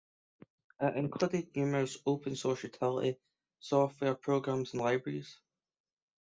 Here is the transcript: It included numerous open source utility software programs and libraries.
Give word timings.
It 0.79 0.95
included 0.97 1.55
numerous 1.55 1.95
open 2.07 2.35
source 2.35 2.63
utility 2.63 3.19
software 3.59 4.15
programs 4.15 4.73
and 4.73 4.81
libraries. 4.81 5.37